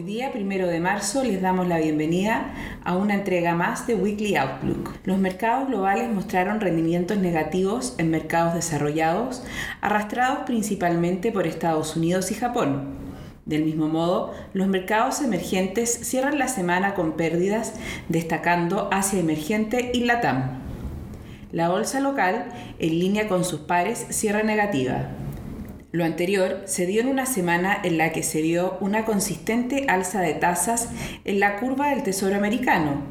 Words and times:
Hoy 0.00 0.06
día, 0.06 0.32
primero 0.32 0.66
de 0.66 0.80
marzo, 0.80 1.22
les 1.22 1.42
damos 1.42 1.68
la 1.68 1.76
bienvenida 1.76 2.54
a 2.84 2.96
una 2.96 3.12
entrega 3.12 3.54
más 3.54 3.86
de 3.86 3.94
Weekly 3.94 4.34
Outlook. 4.34 4.94
Los 5.04 5.18
mercados 5.18 5.68
globales 5.68 6.08
mostraron 6.10 6.58
rendimientos 6.58 7.18
negativos 7.18 7.96
en 7.98 8.10
mercados 8.10 8.54
desarrollados, 8.54 9.42
arrastrados 9.82 10.46
principalmente 10.46 11.32
por 11.32 11.46
Estados 11.46 11.96
Unidos 11.96 12.30
y 12.30 12.34
Japón. 12.34 12.94
Del 13.44 13.66
mismo 13.66 13.88
modo, 13.88 14.32
los 14.54 14.68
mercados 14.68 15.20
emergentes 15.20 15.90
cierran 15.90 16.38
la 16.38 16.48
semana 16.48 16.94
con 16.94 17.12
pérdidas, 17.12 17.74
destacando 18.08 18.88
Asia 18.90 19.20
Emergente 19.20 19.90
y 19.92 20.04
Latam. 20.04 20.62
La 21.52 21.68
bolsa 21.68 22.00
local, 22.00 22.46
en 22.78 22.98
línea 22.98 23.28
con 23.28 23.44
sus 23.44 23.60
pares, 23.60 24.06
cierra 24.08 24.42
negativa. 24.44 25.10
Lo 25.92 26.04
anterior 26.04 26.62
se 26.66 26.86
dio 26.86 27.00
en 27.00 27.08
una 27.08 27.26
semana 27.26 27.76
en 27.82 27.98
la 27.98 28.12
que 28.12 28.22
se 28.22 28.42
vio 28.42 28.78
una 28.80 29.04
consistente 29.04 29.86
alza 29.88 30.20
de 30.20 30.34
tasas 30.34 30.88
en 31.24 31.40
la 31.40 31.58
curva 31.58 31.90
del 31.90 32.04
Tesoro 32.04 32.36
americano, 32.36 33.02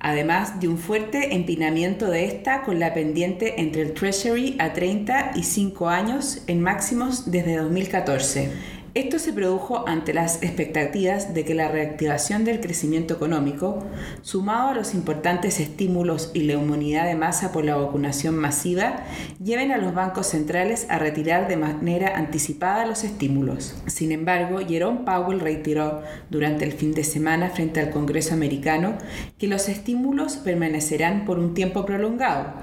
además 0.00 0.60
de 0.60 0.68
un 0.68 0.76
fuerte 0.76 1.34
empinamiento 1.34 2.10
de 2.10 2.26
esta 2.26 2.60
con 2.60 2.78
la 2.78 2.92
pendiente 2.92 3.62
entre 3.62 3.80
el 3.80 3.94
Treasury 3.94 4.56
a 4.58 4.74
30 4.74 5.30
y 5.34 5.44
5 5.44 5.88
años 5.88 6.42
en 6.46 6.60
máximos 6.60 7.30
desde 7.30 7.56
2014. 7.56 8.75
Esto 8.96 9.18
se 9.18 9.34
produjo 9.34 9.86
ante 9.86 10.14
las 10.14 10.42
expectativas 10.42 11.34
de 11.34 11.44
que 11.44 11.54
la 11.54 11.68
reactivación 11.68 12.46
del 12.46 12.62
crecimiento 12.62 13.12
económico, 13.12 13.84
sumado 14.22 14.70
a 14.70 14.74
los 14.74 14.94
importantes 14.94 15.60
estímulos 15.60 16.30
y 16.32 16.44
la 16.44 16.54
inmunidad 16.54 17.04
de 17.04 17.14
masa 17.14 17.52
por 17.52 17.66
la 17.66 17.76
vacunación 17.76 18.38
masiva, 18.38 19.04
lleven 19.38 19.70
a 19.70 19.76
los 19.76 19.92
bancos 19.92 20.28
centrales 20.28 20.86
a 20.88 20.98
retirar 20.98 21.46
de 21.46 21.58
manera 21.58 22.16
anticipada 22.16 22.86
los 22.86 23.04
estímulos. 23.04 23.76
Sin 23.84 24.12
embargo, 24.12 24.60
Jerome 24.66 25.00
Powell 25.04 25.40
reiteró 25.40 26.00
durante 26.30 26.64
el 26.64 26.72
fin 26.72 26.94
de 26.94 27.04
semana 27.04 27.50
frente 27.50 27.80
al 27.80 27.90
Congreso 27.90 28.32
americano 28.32 28.96
que 29.36 29.46
los 29.46 29.68
estímulos 29.68 30.38
permanecerán 30.38 31.26
por 31.26 31.38
un 31.38 31.52
tiempo 31.52 31.84
prolongado 31.84 32.54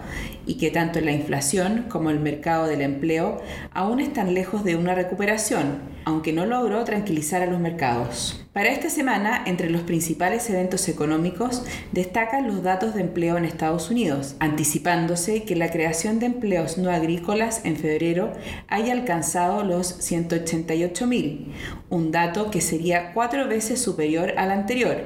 y 0.46 0.56
que 0.56 0.72
tanto 0.72 1.00
la 1.02 1.12
inflación 1.12 1.86
como 1.90 2.10
el 2.10 2.20
mercado 2.20 2.68
del 2.68 2.82
empleo 2.82 3.42
aún 3.72 4.00
están 4.00 4.34
lejos 4.34 4.64
de 4.64 4.76
una 4.76 4.96
recuperación, 4.96 5.80
aunque 6.06 6.34
no 6.34 6.46
logró 6.46 6.84
tranquilizar 6.84 7.42
a 7.42 7.48
los 7.48 7.60
mercados. 7.60 8.46
Para 8.54 8.70
esta 8.70 8.92
semana, 8.92 9.42
entre 9.48 9.72
los 9.72 9.82
principales 9.82 10.48
eventos 10.48 10.88
económicos, 10.88 11.64
destacan 11.92 12.46
los 12.46 12.62
datos 12.62 12.94
de 12.94 13.02
empleo 13.02 13.36
en 13.36 13.46
Estados 13.46 13.90
Unidos, 13.90 14.36
anticipándose 14.38 15.42
que 15.42 15.56
la 15.56 15.72
creación 15.72 16.20
de 16.20 16.28
empleos 16.28 16.78
no 16.78 16.92
agrícolas 16.92 17.66
en 17.66 17.78
febrero 17.78 18.32
haya 18.68 18.94
alcanzado 18.94 19.64
los 19.64 19.98
188.000, 20.08 21.48
un 21.90 22.12
dato 22.12 22.52
que 22.52 22.62
sería 22.62 23.12
cuatro 23.14 23.48
veces 23.48 23.82
superior 23.82 24.36
al 24.38 24.52
anterior, 24.52 24.98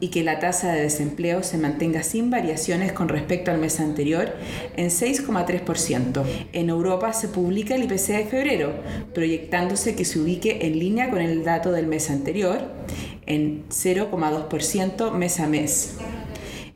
y 0.00 0.08
que 0.08 0.22
la 0.22 0.38
tasa 0.38 0.70
de 0.70 0.82
desempleo 0.82 1.42
se 1.42 1.56
mantenga 1.56 2.02
sin 2.02 2.30
variaciones 2.30 2.92
con 2.92 3.08
respecto 3.08 3.50
al 3.50 3.58
mes 3.58 3.80
anterior 3.80 4.34
en 4.76 4.88
6,3%. 4.88 6.22
En 6.52 6.68
Europa 6.68 7.14
se 7.14 7.28
publica 7.28 7.74
el 7.74 7.84
IPC 7.84 8.08
de 8.08 8.26
febrero, 8.26 8.74
proyectándose 9.14 9.94
que 9.94 10.04
se 10.04 10.18
ubique 10.18 10.66
en 10.66 10.78
línea 10.78 11.08
con 11.08 11.22
el 11.22 11.44
dato 11.44 11.72
del 11.72 11.86
mes 11.86 12.10
anterior, 12.10 12.60
en 13.26 13.64
0,2% 13.68 15.12
mes 15.12 15.40
a 15.40 15.46
mes. 15.46 15.96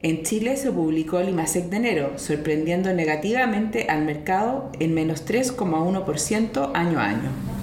En 0.03 0.23
Chile 0.23 0.57
se 0.59 0.71
publicó 0.71 1.19
el 1.19 1.31
IMASEC 1.31 1.71
de 1.71 1.77
enero, 1.77 2.13
sorprendiendo 2.19 2.93
negativamente 2.93 3.87
al 3.89 4.05
mercado 4.05 4.71
en 4.79 4.93
menos 4.93 5.27
3,1% 5.27 6.71
año 6.75 6.99
a 6.99 7.05
año. 7.05 7.54